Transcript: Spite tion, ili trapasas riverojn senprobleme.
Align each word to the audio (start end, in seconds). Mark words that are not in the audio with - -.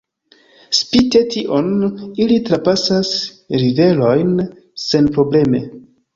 Spite 0.77 1.19
tion, 1.35 1.67
ili 2.25 2.39
trapasas 2.47 3.13
riverojn 3.67 4.35
senprobleme. 4.89 5.65